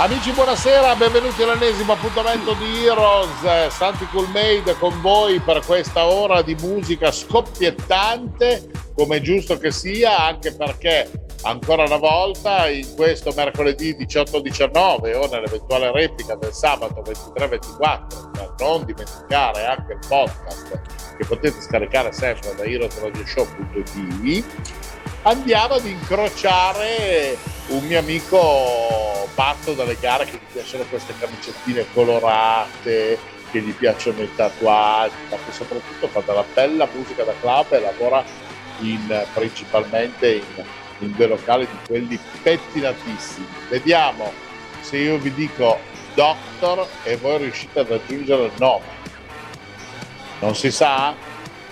[0.00, 6.54] Amici buonasera, benvenuti all'ennesimo appuntamento di Heroes, Santi Coolmade con voi per questa ora di
[6.54, 11.10] musica scoppiettante, come giusto che sia, anche perché
[11.42, 18.86] ancora una volta in questo mercoledì 18-19 o nell'eventuale replica del sabato 23-24, per non
[18.86, 20.80] dimenticare anche il podcast
[21.18, 24.44] che potete scaricare sempre da heroesradioshow.it,
[25.24, 33.18] andiamo ad incrociare un mio amico patto dalle gare che gli piacciono queste camicettine colorate,
[33.50, 37.80] che gli piacciono i tatuaggi, ma che soprattutto fa della bella musica da club e
[37.80, 38.24] lavora
[38.80, 40.64] in, principalmente in,
[40.98, 43.46] in due locali di quelli pettinatissimi.
[43.68, 44.32] Vediamo
[44.80, 45.78] se io vi dico
[46.14, 48.98] Doctor e voi riuscite ad aggiungere il nome.
[50.40, 51.14] Non si sa?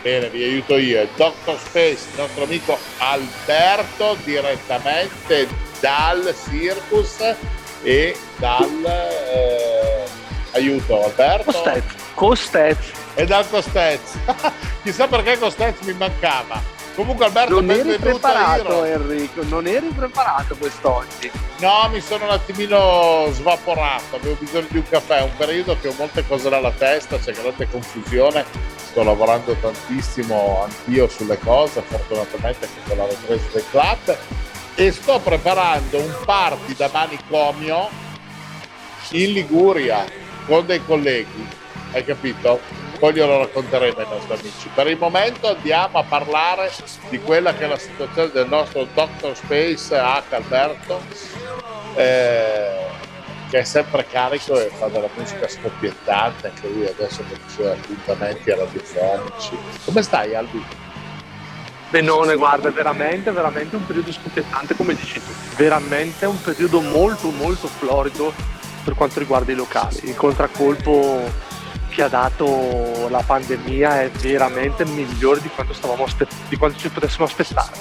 [0.09, 1.03] Bene, vi aiuto io.
[1.03, 5.47] È Doctor Space, il nostro amico Alberto, direttamente
[5.81, 7.35] dal Circus
[7.83, 8.85] e dal...
[8.87, 10.05] Eh,
[10.53, 11.53] aiuto, Alberto?
[11.53, 11.85] Costez.
[12.15, 12.79] Costez.
[13.17, 14.01] E dal Costez.
[14.83, 16.78] Chissà perché Costez mi mancava.
[16.99, 18.83] Comunque Alberto non eri preparato.
[18.83, 21.31] Enrico, non eri preparato quest'oggi.
[21.61, 25.87] No, mi sono un attimino svaporato, avevo bisogno di un caffè, è un periodo che
[25.87, 32.67] ho molte cose nella testa, c'è grande confusione, sto lavorando tantissimo anch'io sulle cose, fortunatamente
[32.67, 34.19] anche con la ripresa del club
[34.75, 37.89] e sto preparando un party da manicomio
[39.11, 40.05] in Liguria
[40.47, 41.47] con dei colleghi,
[41.93, 42.88] hai capito?
[42.99, 44.71] Poi glielo racconteremo ai nostri amici.
[44.75, 46.71] Per il momento andiamo a parlare
[47.09, 49.35] di quella che è la situazione del nostro Dr.
[49.35, 50.23] Space H.
[50.31, 51.01] Alberto,
[51.95, 52.87] eh,
[53.49, 57.71] che è sempre carico e fa della musica scoppiettante, anche lui adesso con i suoi
[57.71, 59.57] appuntamenti radiofonici.
[59.85, 60.65] Come stai Albi?
[61.91, 65.31] Benone, guarda, veramente, veramente un periodo scoppiettante, come dici tu.
[65.57, 68.35] Veramente un periodo molto, molto florido
[68.85, 70.01] per quanto riguarda i locali.
[70.03, 71.47] Il contraccolpo
[71.99, 75.75] che ha dato la pandemia è veramente migliore di quanto,
[76.49, 77.73] di quanto ci potessimo aspettare.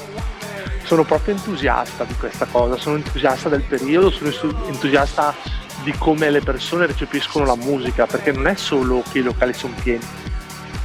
[0.85, 4.31] Sono proprio entusiasta di questa cosa, sono entusiasta del periodo, sono
[4.66, 5.35] entusiasta
[5.83, 9.75] di come le persone recepiscono la musica, perché non è solo che i locali sono
[9.83, 10.03] pieni,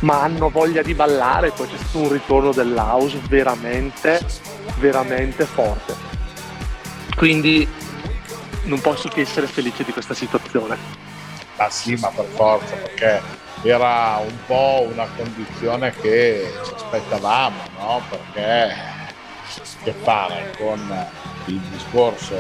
[0.01, 4.21] ma hanno voglia di ballare, poi c'è stato un ritorno dell'house veramente,
[4.79, 5.95] veramente forte.
[7.17, 7.67] Quindi
[8.65, 11.12] non posso che essere felice di questa situazione.
[11.57, 13.21] Ah sì, ma per forza, perché
[13.63, 18.03] era un po' una condizione che ci aspettavamo, no?
[18.09, 18.75] Perché
[19.83, 21.09] che fare con
[21.47, 22.35] il discorso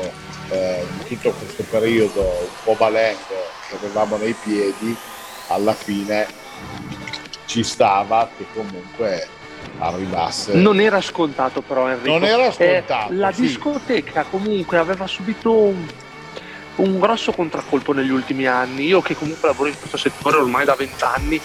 [0.48, 4.96] eh, di tutto questo periodo un po' balengo che avevamo nei piedi,
[5.48, 6.26] alla fine
[7.46, 9.28] ci stava che comunque
[9.78, 10.54] arrivasse.
[10.54, 12.18] Non era scontato però Enrico.
[12.18, 13.12] Non era scontato.
[13.12, 13.42] Eh, la sì.
[13.42, 15.86] discoteca comunque aveva subito un
[16.76, 18.86] un grosso contraccolpo negli ultimi anni.
[18.86, 21.40] Io che comunque lavoro in questo settore ormai da vent'anni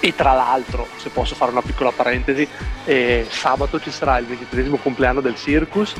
[0.00, 2.46] e tra l'altro, se posso fare una piccola parentesi,
[2.84, 5.94] eh, sabato ci sarà il 23 compleanno del Circus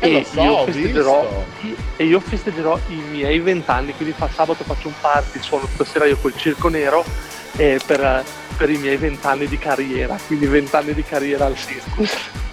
[0.00, 1.44] eh, e, so, io festeggerò,
[1.96, 6.16] e io festeggerò i miei vent'anni, quindi fa, sabato faccio un party, suono stasera io
[6.16, 7.04] col Circo Nero
[7.56, 8.24] eh, per,
[8.56, 12.44] per i miei vent'anni di carriera, quindi vent'anni di carriera al Circus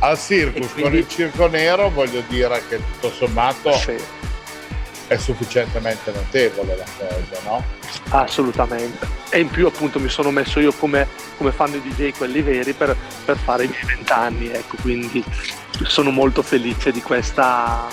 [0.00, 0.82] al circus quindi...
[0.82, 3.94] con il circo nero voglio dire che tutto sommato sì.
[5.08, 7.64] è sufficientemente notevole la cosa, no?
[8.10, 9.06] Assolutamente.
[9.30, 12.72] E in più appunto mi sono messo io come, come fan di DJ quelli veri
[12.72, 15.22] per, per fare i miei vent'anni, ecco, quindi
[15.84, 17.86] sono molto felice di questa,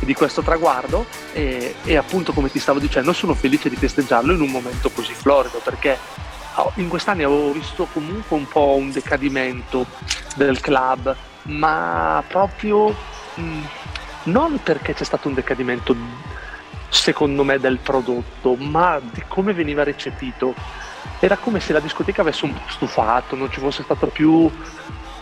[0.00, 4.40] di questo traguardo e, e, appunto come ti stavo dicendo sono felice di festeggiarlo in
[4.40, 5.96] un momento così florido perché
[6.76, 9.86] in quest'anni avevo visto comunque un po' un decadimento
[10.36, 13.64] del club, ma proprio mh, mm,
[14.24, 15.94] non perché c'è stato un decadimento
[16.88, 20.54] secondo me del prodotto, ma di come veniva recepito.
[21.20, 24.50] Era come se la discoteca avesse un po' stufato, non ci fosse stata più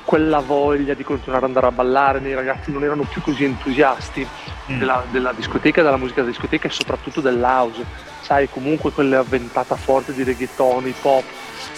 [0.04, 4.26] quella voglia di continuare ad andare a ballare, i ragazzi non erano più così entusiasti
[4.70, 4.78] mm.
[4.78, 7.84] della, della, discoteca, della musica della discoteca e soprattutto dell'house.
[8.26, 11.22] Sai, comunque quella ventata forte di reggaeton, hip hop,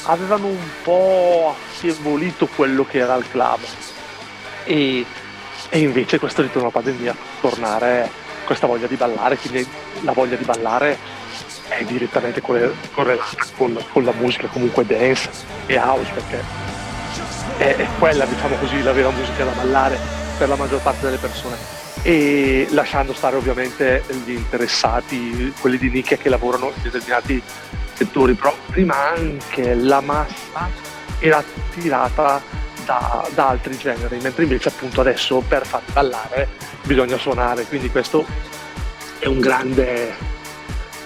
[0.04, 3.58] avevano un po' affievolito quello che era il club.
[4.64, 5.04] E,
[5.68, 8.10] e invece questo ritorno alla pandemia, tornare
[8.46, 9.68] questa voglia di ballare, quindi
[10.04, 10.96] la voglia di ballare
[11.68, 15.28] è direttamente correlata con, con, la musica comunque dance
[15.66, 16.42] e house perché
[17.58, 19.98] è, è quella diciamo così la vera musica da ballare
[20.38, 26.16] per la maggior parte delle persone e lasciando stare ovviamente gli interessati, quelli di nicchia
[26.16, 27.42] che lavorano in determinati
[27.94, 30.70] settori, però prima anche la massa
[31.18, 31.42] era
[31.74, 32.40] tirata
[32.84, 36.48] da, da, altri generi, mentre invece appunto adesso per far ballare
[36.84, 38.24] bisogna suonare, quindi questo
[39.18, 40.14] è un grande,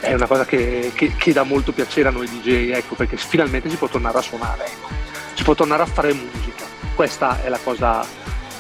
[0.01, 3.69] è una cosa che, che, che dà molto piacere a noi DJ, ecco, perché finalmente
[3.69, 4.89] si può tornare a suonare, ecco.
[5.35, 6.65] si può tornare a fare musica,
[6.95, 8.07] questa è la cosa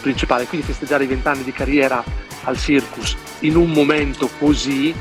[0.02, 2.04] principale, quindi festeggiare i vent'anni di carriera
[2.44, 4.94] al circus in un momento così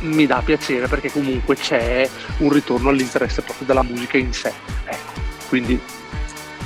[0.00, 2.08] mi dà piacere perché comunque c'è
[2.38, 4.52] un ritorno all'interesse proprio della musica in sé,
[4.84, 5.80] ecco, quindi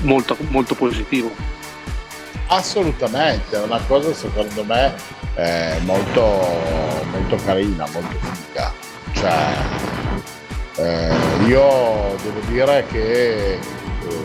[0.02, 1.30] molto, molto positivo.
[2.48, 4.94] Assolutamente, è una cosa secondo me
[5.36, 6.20] eh, molto,
[7.10, 8.72] molto carina, molto figa.
[9.12, 9.56] Cioè,
[10.76, 11.14] eh,
[11.46, 13.58] io devo dire che eh,
[14.08, 14.24] un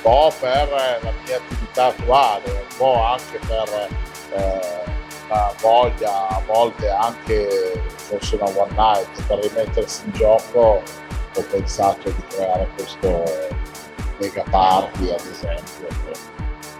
[0.00, 0.68] po' per
[1.02, 3.88] la mia attività attuale, un po' anche per
[4.34, 4.84] eh,
[5.28, 10.82] la voglia, a volte anche forse una one night, per rimettersi in gioco,
[11.36, 13.22] ho pensato di creare questo
[14.18, 16.12] mega party, ad esempio, con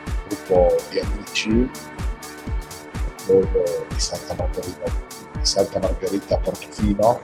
[0.05, 1.71] un gruppo di amici
[3.27, 4.93] dove, di Santa Margherita,
[5.33, 7.21] di Santa Margherita Portofino.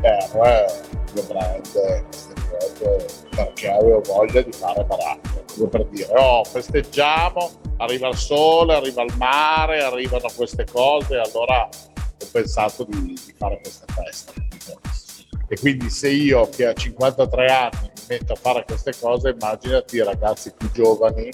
[0.00, 2.04] Per le brand
[2.48, 8.74] cose perché avevo voglia di fare baracca come per dire oh festeggiamo arriva il sole
[8.74, 14.32] arriva il mare arrivano queste cose allora ho pensato di, di fare questa festa
[15.50, 19.96] e quindi se io che ho 53 anni mi metto a fare queste cose immaginati
[19.96, 21.30] i ragazzi più giovani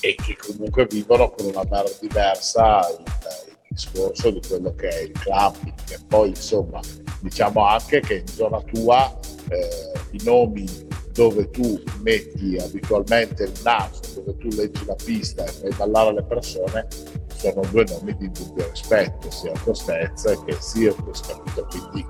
[0.00, 3.04] e che comunque vivono con una maniera diversa il,
[3.48, 6.80] il, discorso di quello che è il clubbing e poi insomma
[7.24, 9.18] diciamo anche che in zona tua
[9.48, 10.66] eh, i nomi
[11.12, 16.24] dove tu metti abitualmente il naso, dove tu leggi la pista e fai ballare le
[16.24, 16.86] persone,
[17.34, 21.66] sono due nomi di dubbio rispetto, sia Costezza che Circus, capito?
[21.70, 22.06] Quindi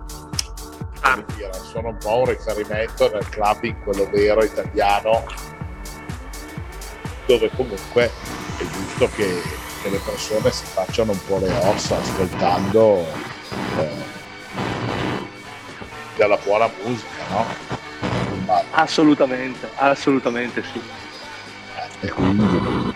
[1.36, 5.22] dire, sono un po' un riferimento nel clubbing, quello vero italiano,
[7.26, 8.10] dove comunque
[8.58, 9.28] è giusto che,
[9.82, 13.04] che le persone si facciano un po' le ossa ascoltando
[13.78, 14.13] eh,
[16.16, 17.46] della buona musica, no?
[18.72, 20.80] Assolutamente, assolutamente sì.
[22.00, 22.92] E quindi...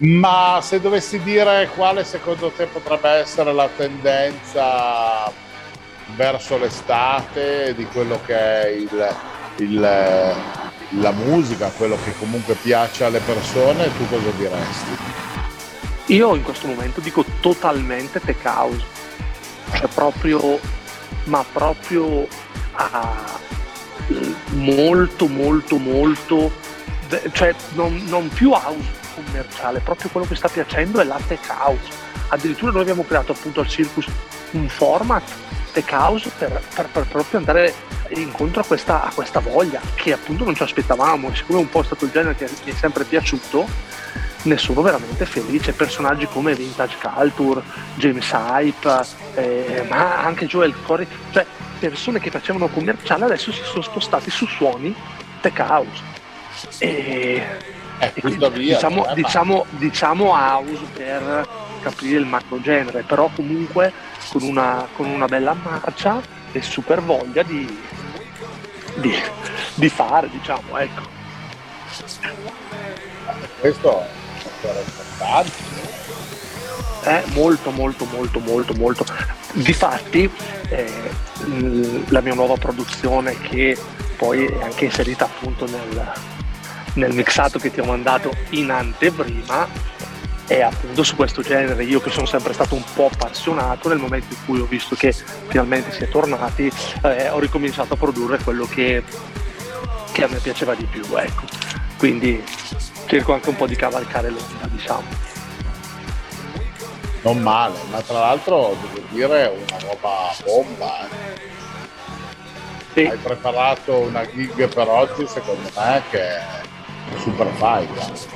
[0.00, 5.30] Ma se dovessi dire quale secondo te potrebbe essere la tendenza
[6.14, 9.16] verso l'estate di quello che è il,
[9.56, 10.36] il
[10.92, 14.96] la musica, quello che comunque piace alle persone, tu cosa diresti?
[16.06, 18.84] Io in questo momento dico totalmente tech house,
[19.74, 20.58] cioè proprio,
[21.24, 22.26] ma proprio
[22.72, 23.46] a
[24.50, 26.52] molto molto molto,
[27.32, 32.06] cioè non, non più house commerciale, proprio quello che sta piacendo è la tech house.
[32.28, 34.06] Addirittura noi abbiamo creato appunto al Circus
[34.52, 35.22] un format
[35.72, 37.74] tech house per, per, per proprio andare
[38.10, 41.82] incontro a questa, a questa, voglia che appunto non ci aspettavamo, siccome è un po'
[41.82, 43.66] stato il genere che mi è sempre piaciuto,
[44.48, 45.72] ne sono veramente felice.
[45.72, 47.62] Personaggi come Vintage Culture,
[47.94, 51.46] James Hype, eh, ma anche Joel Corey, cioè
[51.78, 54.94] persone che facevano commerciale adesso si sono spostati su suoni
[55.40, 56.02] tech house.
[56.78, 57.46] E,
[57.98, 61.48] eh, e quindi, via, diciamo, diciamo, diciamo house per
[61.82, 63.92] capire il macro genere, però comunque
[64.30, 67.78] con una, con una bella marcia e super voglia di,
[68.96, 69.14] di,
[69.74, 71.16] di fare, diciamo, ecco.
[73.60, 74.17] Questo.
[77.04, 79.04] Eh, molto, molto, molto, molto, molto.
[79.52, 80.30] Difatti,
[80.68, 81.10] eh,
[82.08, 83.78] la mia nuova produzione che
[84.16, 86.12] poi è anche inserita appunto nel,
[86.94, 89.68] nel mixato che ti ho mandato in anteprima
[90.46, 91.84] è appunto su questo genere.
[91.84, 95.12] Io che sono sempre stato un po' appassionato, nel momento in cui ho visto che
[95.12, 96.70] finalmente si è tornati,
[97.04, 99.02] eh, ho ricominciato a produrre quello che,
[100.12, 101.04] che, a me piaceva di più.
[101.16, 101.67] Ecco.
[101.98, 102.42] Quindi
[103.06, 105.26] cerco anche un po' di cavalcare l'onda, diciamo.
[107.22, 111.08] Non male, ma tra l'altro devo dire una roba bomba.
[111.08, 111.46] Eh.
[112.94, 113.00] Sì.
[113.04, 116.60] Hai preparato una gig per oggi, secondo me, che è
[117.16, 118.26] super fight.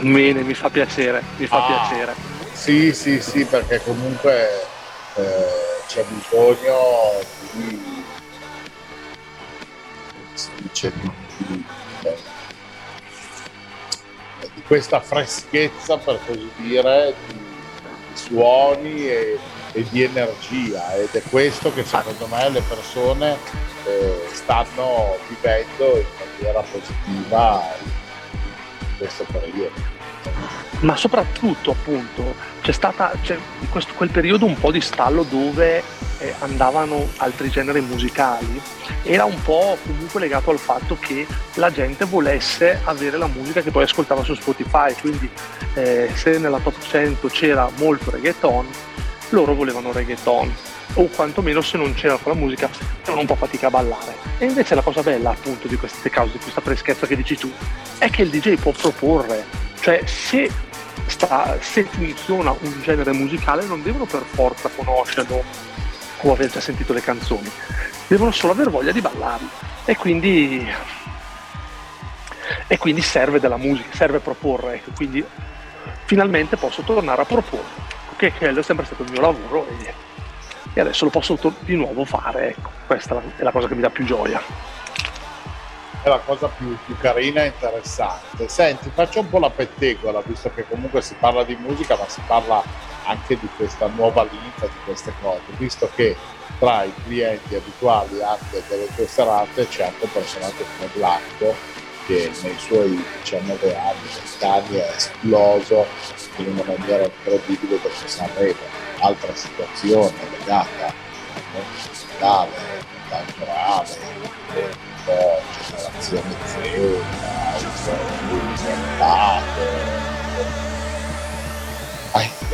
[0.00, 2.14] Bene, mi fa piacere, mi fa ah, piacere.
[2.54, 4.66] Sì, sì, sì, perché comunque
[5.16, 6.78] eh, c'è bisogno
[7.52, 8.04] di,
[10.34, 11.27] di, di,
[14.68, 17.40] questa freschezza, per così dire, di
[18.12, 19.38] suoni e,
[19.72, 20.94] e, di energia.
[20.94, 23.36] Ed è questo che secondo me le persone
[23.84, 29.97] eh, stanno vivendo in maniera positiva in questo periodo
[30.80, 33.36] ma soprattutto appunto c'è stata c'è
[33.70, 35.82] questo, quel periodo un po' di stallo dove
[36.18, 38.60] eh, andavano altri generi musicali.
[39.02, 43.70] Era un po' comunque legato al fatto che la gente volesse avere la musica che
[43.70, 44.94] poi ascoltava su Spotify.
[45.00, 45.28] Quindi
[45.74, 48.66] eh, se nella top 100 c'era molto reggaeton
[49.30, 50.54] loro volevano reggaeton.
[50.94, 52.68] O quantomeno se non c'era quella musica
[53.02, 54.14] avevano un po' fatica a ballare.
[54.38, 57.50] E invece la cosa bella appunto di queste cause di questa freschezza che dici tu
[57.98, 59.44] è che il DJ può proporre
[59.80, 60.50] cioè se
[61.06, 65.42] sta, se funziona un genere musicale non devono per forza conoscerlo
[66.20, 67.50] o aver già sentito le canzoni,
[68.06, 69.48] devono solo aver voglia di ballarlo.
[69.84, 70.66] E quindi,
[72.66, 75.24] e quindi serve della musica, serve proporre, ecco, quindi
[76.04, 79.94] finalmente posso tornare a proporre, che quello è sempre stato il mio lavoro e,
[80.74, 83.80] e adesso lo posso to- di nuovo fare, ecco, questa è la cosa che mi
[83.80, 84.42] dà più gioia
[86.02, 88.48] è la cosa più, più, carina e interessante.
[88.48, 92.20] Senti, faccio un po' la pettegola, visto che comunque si parla di musica, ma si
[92.26, 92.62] parla
[93.04, 96.16] anche di questa nuova linfa, di queste cose, visto che
[96.58, 101.54] tra i clienti abituali anche delle tue serate c'è anche un personaggio come Blanco
[102.06, 103.98] che nei suoi 19 anni,
[104.40, 105.86] 20 anni è esploso
[106.36, 108.56] in una maniera incredibile perché Sanremo,
[109.00, 112.50] altra situazione legata al mondo musicale,
[113.08, 116.68] culturale, po' generazione Z,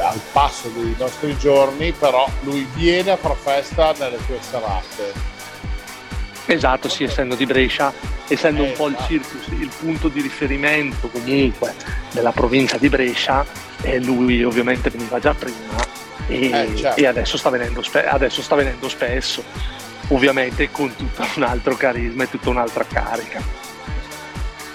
[0.00, 5.12] al passo dei nostri giorni, però lui viene a far festa nelle tue serate.
[6.46, 7.92] Esatto, sì, essendo di Brescia,
[8.28, 9.08] essendo eh, un po' il esatto.
[9.08, 11.74] circus, il punto di riferimento comunque
[12.12, 13.46] della provincia di Brescia,
[13.80, 15.94] e lui ovviamente veniva già prima
[16.26, 17.00] e, eh, certo.
[17.00, 17.50] e adesso, sta
[17.82, 19.44] spe- adesso sta venendo spesso
[20.08, 23.42] ovviamente con tutto un altro carisma e tutta un'altra carica.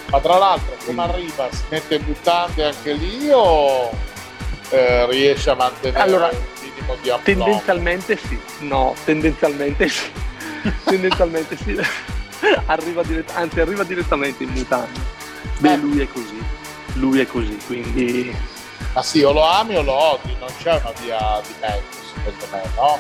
[0.10, 1.48] Ma tra l'altro come arriva?
[1.52, 3.92] Si mette mutande anche lì o
[4.70, 7.22] eh, riesce a mantenere allora, di applauso?
[7.24, 10.12] Tendenzialmente sì, no, tendenzialmente sì.
[10.84, 11.80] tendenzialmente sì.
[12.66, 15.00] arriva dirett- anzi arriva direttamente in mutande.
[15.60, 15.78] Beh, eh.
[15.78, 16.44] lui è così,
[16.94, 18.36] lui è così, quindi...
[18.94, 22.46] Ma sì, o lo ami o lo odi, non c'è una via di mezzo secondo
[22.52, 23.00] me, no?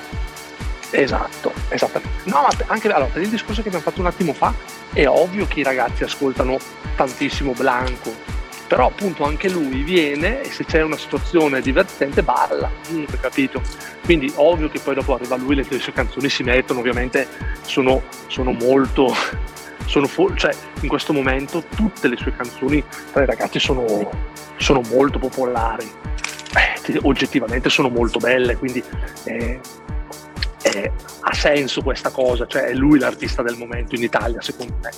[0.91, 2.29] Esatto, esattamente.
[2.29, 4.53] No, ma anche allora, per il discorso che abbiamo fatto un attimo fa,
[4.93, 6.58] è ovvio che i ragazzi ascoltano
[6.96, 8.12] tantissimo Blanco,
[8.67, 13.62] però appunto anche lui viene e se c'è una situazione divertente balla, mm, capito?
[14.03, 17.27] Quindi ovvio che poi dopo arriva lui, le sue canzoni si mettono, ovviamente
[17.62, 19.13] sono, sono molto...
[19.86, 24.08] Sono fo- cioè, in questo momento tutte le sue canzoni tra i ragazzi sono,
[24.58, 25.91] sono molto popolari,
[26.55, 28.84] eh, oggettivamente sono molto belle, quindi
[29.24, 29.60] eh,
[30.63, 34.92] eh, ha senso questa cosa, cioè è lui l'artista del momento in Italia, secondo me,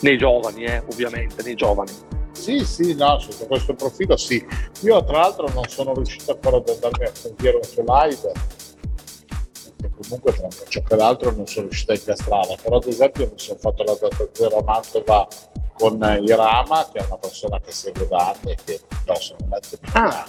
[0.00, 1.92] nei giovani, eh, ovviamente, nei giovani.
[2.32, 4.44] Sì, sì, no, sotto questo profilo sì.
[4.80, 8.32] Io tra l'altro non sono riuscito ancora ad andarmi a sentire un suo live,
[9.76, 13.30] perché comunque tra un ciò che l'altro non sono riuscito a incastrare, però ad esempio
[13.32, 15.28] mi sono fatto la data zero a Mantova
[15.74, 20.26] con Irama, che è una persona che segue da anni e che personalmente mi ah.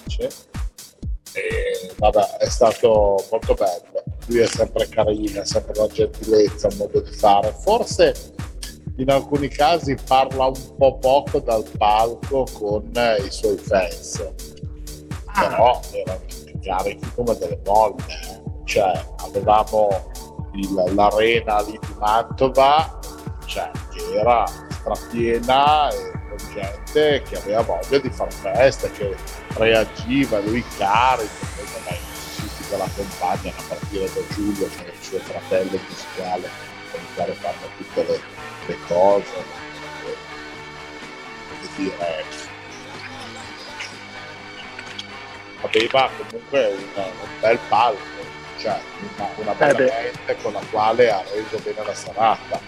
[1.35, 6.77] E vabbè, è stato molto bello lui è sempre carino, è sempre una gentilezza, un
[6.77, 7.53] modo di fare.
[7.59, 8.33] Forse
[8.97, 14.25] in alcuni casi parla un po' poco dal palco con i suoi fans,
[15.25, 15.47] ah.
[15.47, 16.21] però erano
[16.61, 18.03] carichi come delle molle.
[18.07, 18.43] Eh.
[18.63, 19.89] Cioè, avevamo
[20.53, 22.99] il, l'arena lì di Mantova,
[23.45, 24.43] cioè, che era
[24.79, 29.15] strapiena e con gente che aveva voglia di fare festa, che
[29.55, 31.45] reagiva, lui carico,
[32.69, 36.49] che la accompagnano a partire da Giulio che è il suo fratello musicale
[36.91, 38.19] con il quale fanno tutte le,
[38.65, 39.33] le cose
[40.05, 40.17] e,
[41.75, 42.23] dire
[45.61, 48.15] aveva comunque un, un bel palco
[48.57, 48.79] cioè
[49.15, 52.59] una, una bella eh mente con la quale ha reso bene la serata.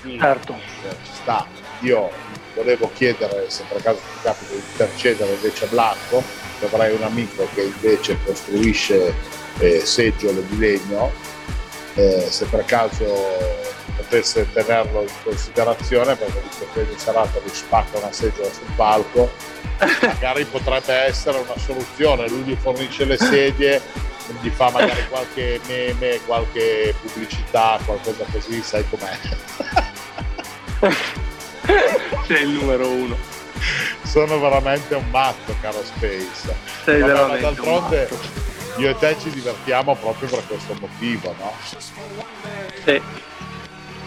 [0.00, 0.54] Quindi certo.
[0.54, 1.46] Eh, ci sta.
[1.80, 2.10] Io
[2.54, 6.22] volevo chiedere se per caso ti capita di intercedere invece a Blanco
[6.64, 9.14] avrai un amico che invece costruisce
[9.58, 11.10] eh, seggiole di legno,
[11.94, 13.04] eh, se per caso
[13.96, 19.30] potesse tenerlo in considerazione perché visto che ogni serata lui spacca una seggiola sul palco
[20.02, 22.28] magari potrebbe essere una soluzione.
[22.28, 23.80] Lui gli fornisce le sedie
[24.42, 29.18] gli fa magari qualche meme qualche pubblicità qualcosa così sai com'è
[32.26, 33.38] sei il numero uno
[34.02, 36.52] sono veramente un matto, caro Space.
[36.82, 38.08] Sei Vabbè, veramente d'altronde
[38.76, 41.52] io e te ci divertiamo proprio per questo motivo, no?
[42.84, 43.00] Sì.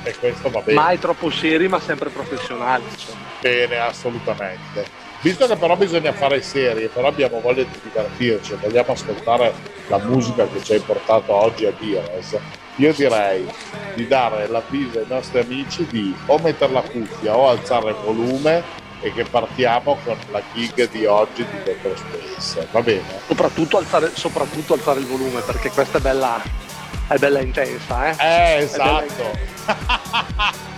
[0.04, 0.80] E questo va bene.
[0.80, 2.84] Mai troppo seri, ma sempre professionali.
[2.90, 3.20] Insomma.
[3.40, 4.86] Bene, assolutamente.
[5.22, 9.54] Visto che però bisogna fare serie, però abbiamo voglia di divertirci, vogliamo ascoltare
[9.88, 12.38] la musica che ci hai portato oggi a Dires,
[12.78, 13.46] io direi
[13.96, 18.64] di dare l'avviso ai nostri amici di o mettere la cuffia o alzare il volume
[19.02, 21.98] e che partiamo con la gig di oggi di Dr.
[21.98, 22.68] Space.
[22.72, 23.04] Va bene?
[23.28, 26.42] Soprattutto alzare, soprattutto alzare il volume perché questa è bella,
[27.08, 28.16] è bella intensa, eh?
[28.20, 30.62] Eh, esatto.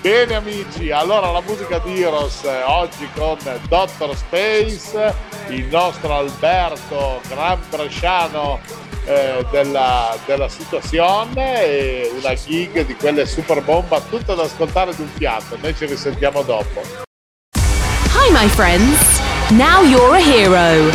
[0.00, 3.36] Bene amici, allora la musica di Heroes eh, oggi con
[3.68, 4.16] Dr.
[4.16, 5.14] Space,
[5.48, 8.60] il nostro Alberto, gran bresciano
[9.06, 15.08] eh, della, della, situazione e una gig di quelle super bomba, tutto da ascoltare d'un
[15.16, 15.58] fiato.
[15.60, 16.80] Noi ci risentiamo dopo.
[18.14, 20.92] Hi my friends, now you're a hero.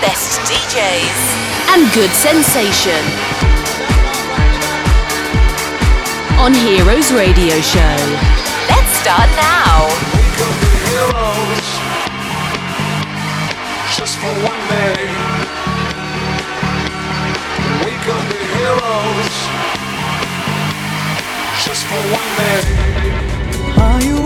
[0.00, 3.35] Best DJs and good sensation.
[6.46, 7.96] On Heroes Radio Show.
[8.70, 9.88] Let's start now.
[10.86, 11.68] Heroes,
[13.96, 14.94] just for one day.
[17.82, 19.34] We could be heroes,
[21.66, 22.62] just for one day.
[23.82, 24.25] Are you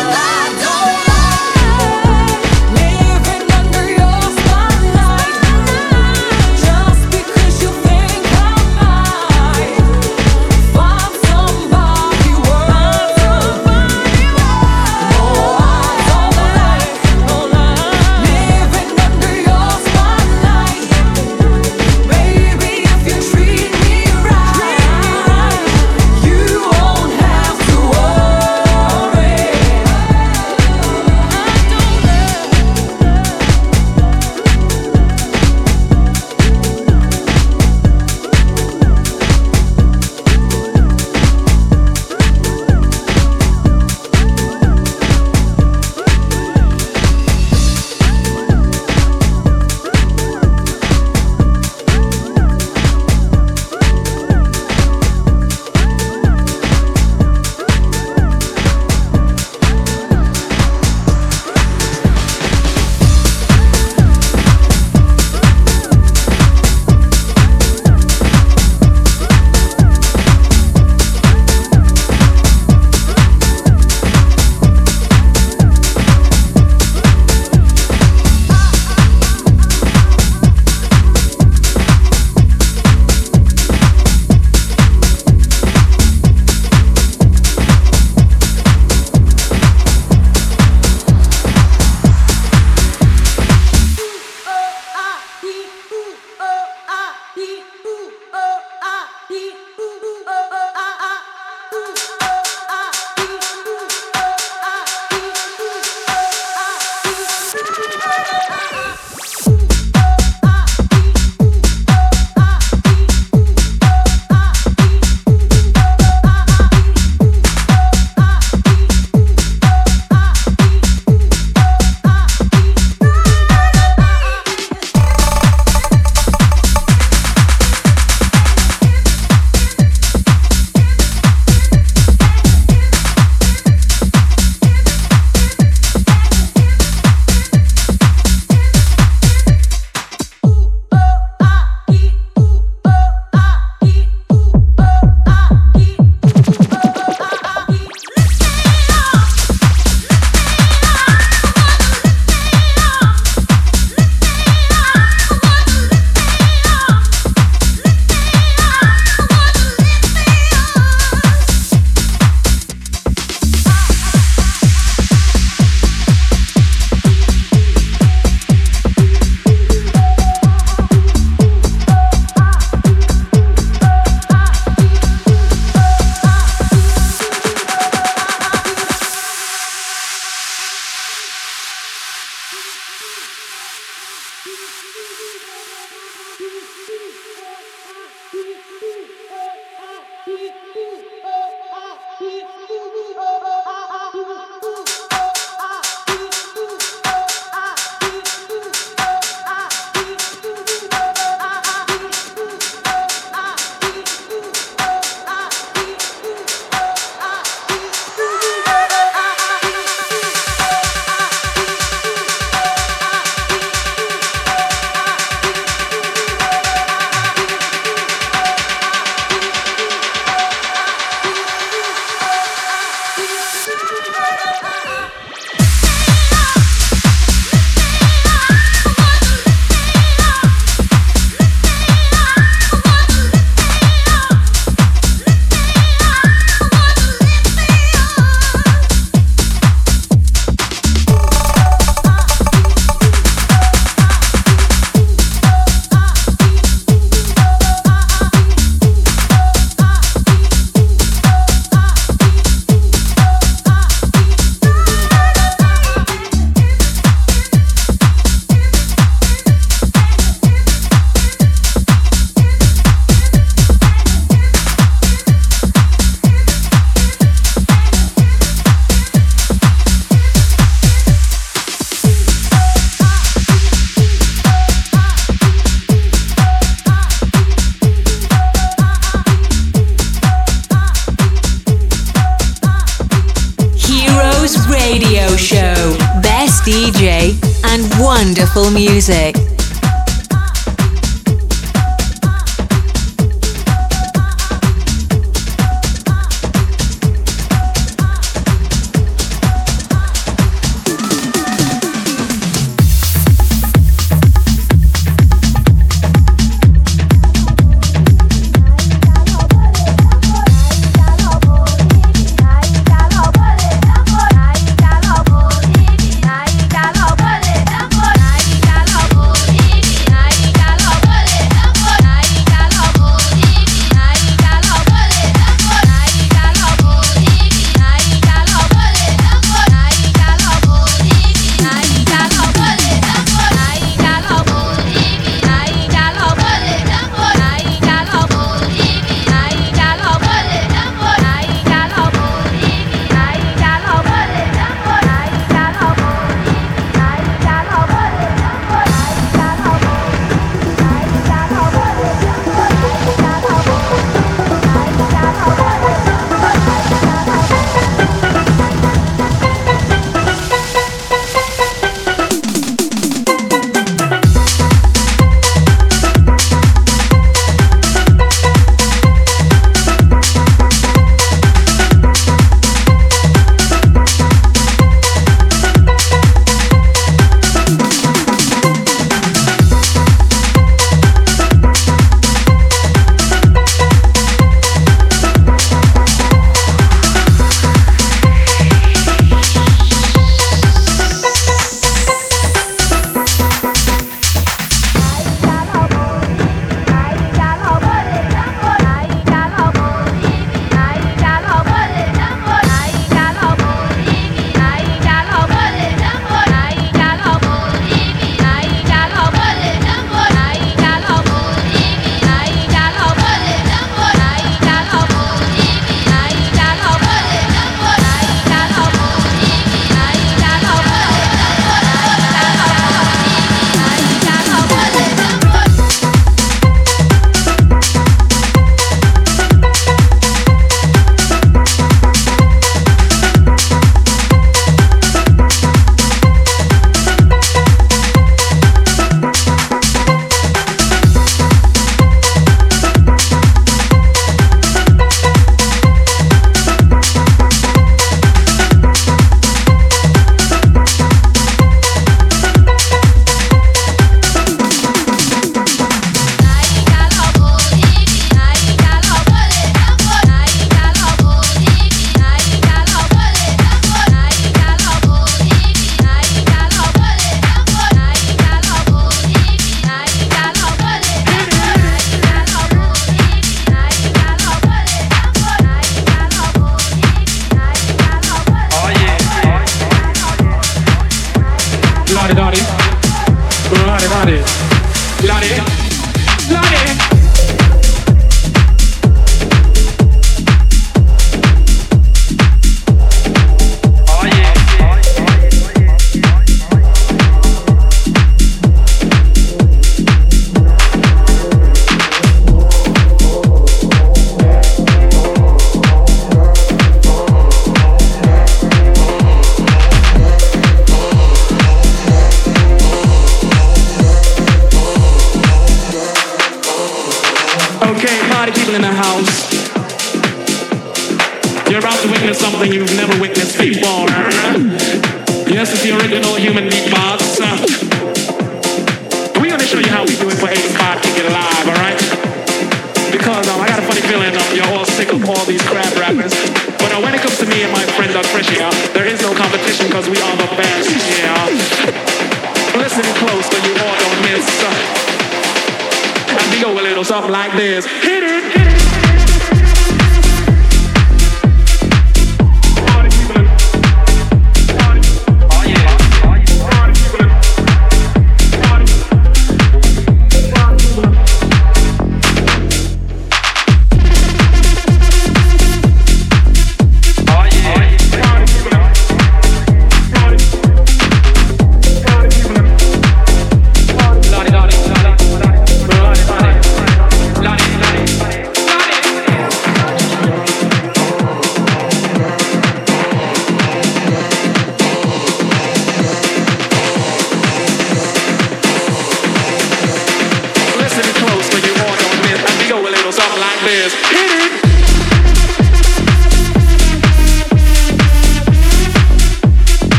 [289.01, 289.30] Music.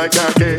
[0.00, 0.57] like I can.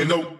[0.00, 0.39] You know.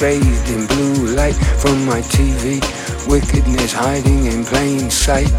[0.00, 2.58] bathed in blue light from my TV.
[3.06, 5.30] Wickedness hiding in plain sight.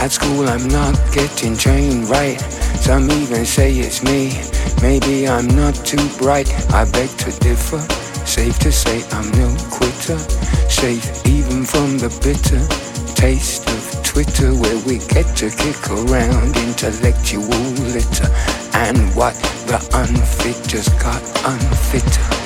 [0.00, 2.40] At school, I'm not getting trained right.
[2.80, 4.32] Some even say it's me.
[4.80, 6.48] Maybe I'm not too bright.
[6.72, 7.80] I beg to differ.
[8.24, 10.18] Safe to say I'm no quitter.
[10.70, 12.64] Safe even from the bitter
[13.14, 17.44] taste of Twitter, where we get to kick around intellectual
[17.92, 18.28] litter.
[18.72, 19.34] And what
[19.68, 22.45] the unfit just got unfitter.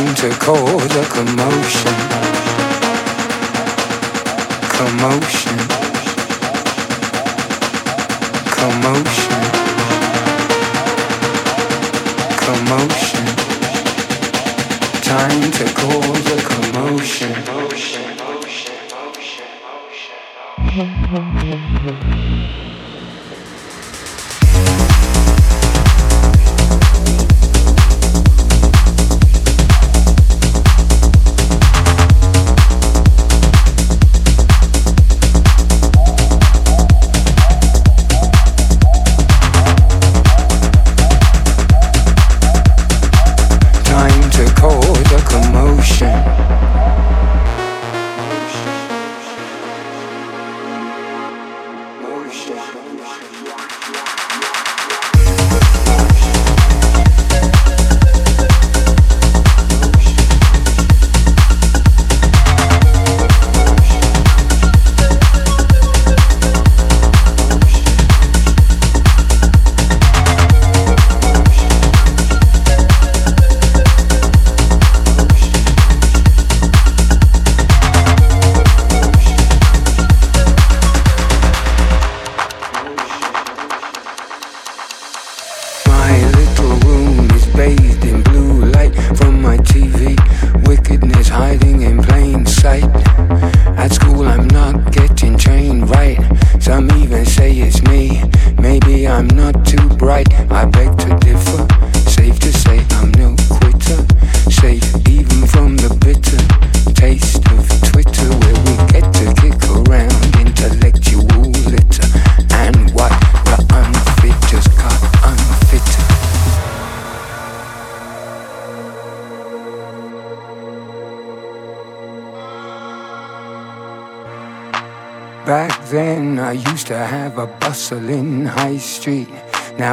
[0.00, 1.96] Time to cause a commotion.
[4.78, 5.58] Commotion.
[8.56, 9.42] Commotion.
[12.46, 13.26] Commotion.
[15.02, 17.32] Time to cause a commotion.
[17.44, 17.70] Time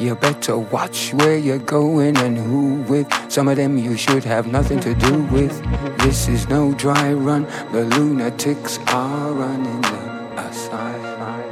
[0.00, 3.06] You better watch where you're going and who with.
[3.30, 5.52] Some of them you should have nothing to do with.
[5.98, 7.46] This is no dry run.
[7.70, 11.42] The lunatics are running the asylum.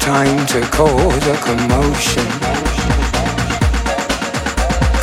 [0.00, 2.26] Time to cause a commotion.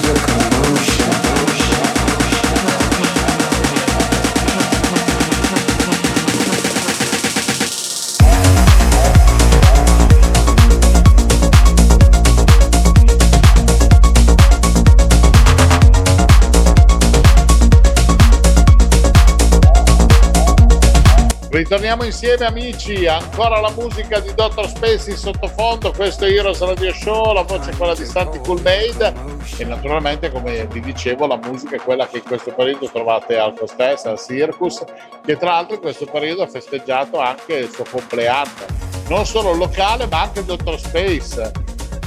[21.74, 24.68] Ritorniamo insieme amici, ancora la musica di Dr.
[24.68, 28.62] Space in sottofondo, questo è Heroes Radio Show, la voce è quella di Santi Cool
[28.62, 29.12] Made
[29.56, 33.54] e naturalmente come vi dicevo la musica è quella che in questo periodo trovate al
[33.58, 34.84] Costess, al Circus,
[35.26, 38.66] che tra l'altro in questo periodo ha festeggiato anche il suo compleanno,
[39.08, 40.78] non solo il locale ma anche il Dr.
[40.78, 41.50] Space.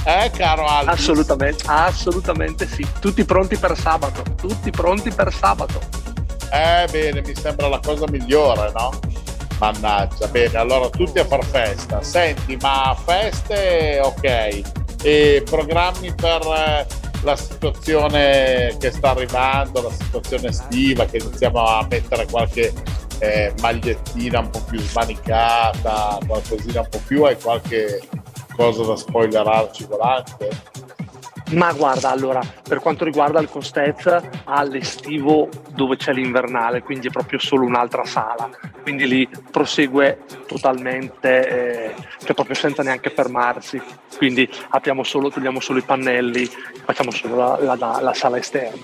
[0.06, 0.92] Eh caro Albi?
[0.92, 2.86] Assolutamente, assolutamente sì.
[3.00, 5.78] Tutti pronti per sabato, tutti pronti per sabato.
[6.50, 9.17] Eh bene, mi sembra la cosa migliore, no?
[9.58, 12.02] Mannaggia, bene, allora tutti a far festa.
[12.02, 14.62] Senti, ma feste ok.
[15.02, 16.86] E programmi per eh,
[17.22, 22.72] la situazione che sta arrivando, la situazione estiva, che iniziamo a mettere qualche
[23.18, 28.00] eh, magliettina un po' più smanicata, qualcosina un po' più, hai qualche
[28.54, 30.48] cosa da spoilerarci volante?
[31.50, 34.06] Ma guarda, allora, per quanto riguarda il Costez,
[34.44, 38.50] ha l'estivo dove c'è l'invernale, quindi è proprio solo un'altra sala.
[38.82, 43.80] Quindi lì prosegue totalmente, eh, cioè proprio senza neanche fermarsi.
[44.16, 46.46] Quindi apriamo solo, togliamo solo i pannelli,
[46.84, 48.82] facciamo solo la, la- la sala esterna.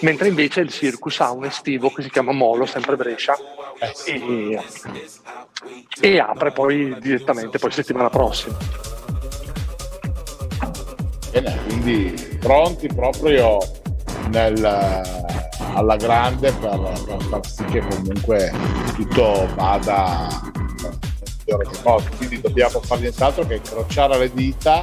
[0.00, 3.36] Mentre invece il Circus ha un estivo che si chiama Molo, sempre Brescia,
[4.04, 4.60] e,
[6.00, 8.56] e apre poi direttamente poi settimana prossima.
[11.36, 13.58] Bene, quindi pronti proprio
[14.30, 14.64] nel-
[15.74, 18.50] alla grande per, per far sì che comunque
[18.94, 20.28] tutto vada
[21.44, 22.08] migliore dei modi.
[22.16, 24.82] Quindi dobbiamo fare nient'altro che incrociare le dita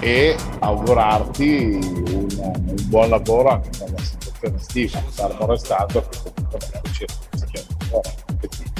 [0.00, 6.92] e augurarti un, un buon lavoro anche nella situazione estiva, fermo restando che comunque magari
[6.92, 7.04] ci.
[7.04, 8.72] Che dici?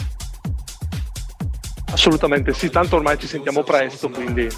[1.92, 4.48] Assolutamente sì, tanto ormai ci sentiamo presto, quindi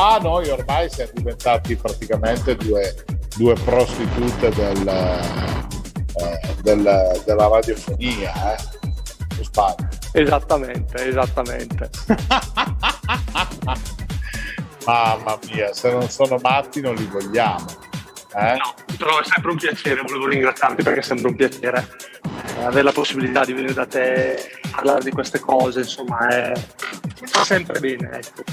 [0.00, 2.94] Ah, noi ormai siamo diventati praticamente due,
[3.36, 8.58] due prostitute del, eh, del- della radiofonia, eh?
[9.42, 9.88] Sbaglio.
[10.12, 11.90] esattamente, esattamente.
[14.86, 17.66] Mamma mia, se non sono matti non li vogliamo.
[18.36, 18.54] Eh?
[18.56, 21.88] No, però è sempre un piacere, volevo ringraziarti perché è sempre un piacere
[22.58, 26.52] eh, avere la possibilità di venire da te a parlare di queste cose, insomma, è
[27.24, 28.44] fa sempre bene, ecco.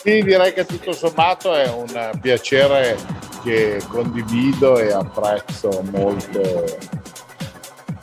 [0.00, 2.96] Sì, direi che tutto sommato è un piacere
[3.42, 6.40] che condivido e apprezzo molto.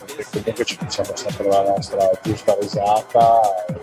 [0.05, 3.39] Perché comunque ci facciamo sempre la nostra giusta risata
[3.69, 3.79] e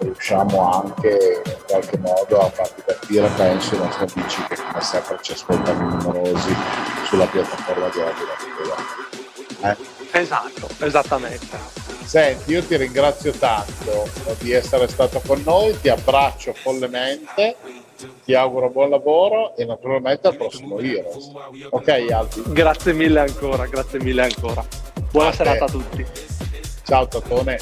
[0.00, 5.18] riusciamo anche in qualche modo a far divertire, penso, i nostri amici che come sempre
[5.22, 6.54] ci ascoltano numerosi
[7.06, 9.70] sulla piattaforma di Radio Latino.
[9.70, 9.91] Eh?
[10.12, 11.58] Esatto, esattamente.
[12.04, 14.08] Senti, io ti ringrazio tanto
[14.40, 17.56] di essere stato con noi, ti abbraccio follemente,
[18.24, 21.30] ti auguro buon lavoro e naturalmente al prossimo Heroes.
[21.70, 22.42] Ok Albi?
[22.48, 24.64] Grazie mille ancora, grazie mille ancora.
[25.10, 25.36] Buona A te.
[25.36, 26.04] serata a tutti.
[26.84, 27.58] Ciao Tatone.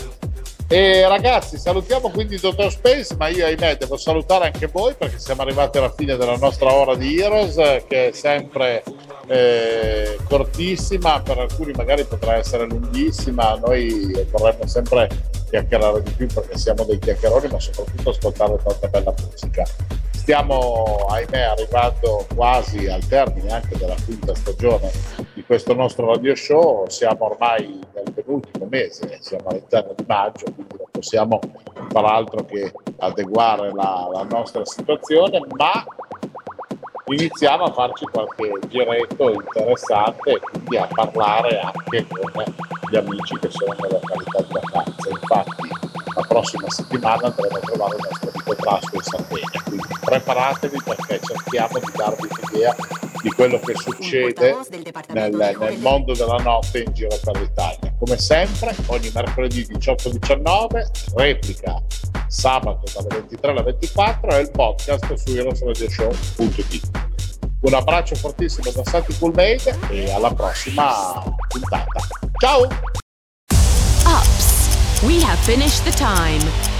[0.66, 5.42] E ragazzi, salutiamo quindi Dottor Space, ma io ahimè devo salutare anche voi perché siamo
[5.42, 7.56] arrivati alla fine della nostra ora di Heroes,
[7.88, 8.82] che è sempre
[9.30, 15.08] eh, cortissima, per alcuni magari potrà essere lunghissima, noi vorremmo sempre
[15.48, 19.62] chiacchierare di più perché siamo dei chiacchieroni, ma soprattutto ascoltare tanta bella musica.
[20.10, 24.90] Stiamo, ahimè, arrivando quasi al termine anche della quinta stagione
[25.34, 26.86] di questo nostro radio show.
[26.88, 31.38] Siamo ormai nel penultimo mese, siamo all'interno di maggio, quindi non possiamo
[31.88, 35.84] far altro che adeguare la, la nostra situazione, ma
[37.14, 42.44] iniziamo a farci qualche giretto interessante e quindi a parlare anche con
[42.90, 45.08] gli amici che sono nella località di vacanza.
[45.08, 45.68] Infatti
[46.14, 51.20] la prossima settimana andremo a trovare il nostro amico Trasco in Sardegna, quindi preparatevi perché
[51.20, 52.76] cerchiamo di darvi un'idea
[53.22, 54.56] di quello che succede
[55.08, 57.94] nel, nel mondo della notte in giro per l'Italia.
[57.98, 61.82] Come sempre, ogni mercoledì 18-19, replica
[62.28, 66.90] sabato dalle 23 alle 24 e il podcast su heroesradioshow.it.
[67.62, 72.00] Un abbraccio fortissimo da Santi Coolmade e alla prossima puntata.
[72.38, 72.66] Ciao!
[74.06, 76.79] Ups, we have finished the time.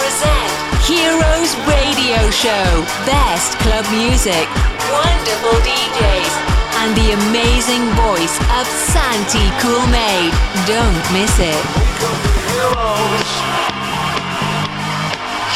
[0.00, 0.50] present
[0.88, 2.68] Heroes Radio Show.
[3.04, 4.48] Best club music,
[4.88, 6.34] wonderful DJs,
[6.80, 10.32] and the amazing voice of Santi Coolmade.
[10.64, 11.62] Don't miss it.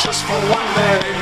[0.05, 1.14] Just for one day.